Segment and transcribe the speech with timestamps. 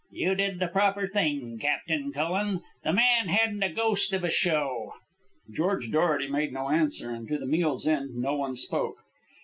[0.09, 2.61] "You did the proper thing, Captain Cullen.
[2.83, 4.93] The man hadn't a ghost of a show."
[5.53, 9.03] George Dorety made no answer, and to the meal's end no one spoke.